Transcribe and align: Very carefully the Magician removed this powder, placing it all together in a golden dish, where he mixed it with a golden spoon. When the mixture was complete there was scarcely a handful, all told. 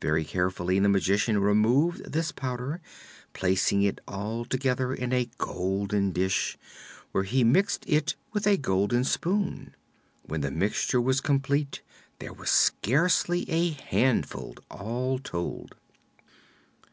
Very 0.00 0.24
carefully 0.24 0.78
the 0.78 0.88
Magician 0.88 1.40
removed 1.40 2.12
this 2.12 2.30
powder, 2.30 2.80
placing 3.32 3.82
it 3.82 4.00
all 4.06 4.44
together 4.44 4.94
in 4.94 5.12
a 5.12 5.28
golden 5.38 6.12
dish, 6.12 6.56
where 7.10 7.24
he 7.24 7.42
mixed 7.42 7.82
it 7.88 8.14
with 8.32 8.46
a 8.46 8.56
golden 8.58 9.02
spoon. 9.02 9.74
When 10.22 10.42
the 10.42 10.52
mixture 10.52 11.00
was 11.00 11.20
complete 11.20 11.82
there 12.20 12.32
was 12.32 12.48
scarcely 12.50 13.50
a 13.50 13.70
handful, 13.70 14.54
all 14.70 15.18
told. 15.18 15.74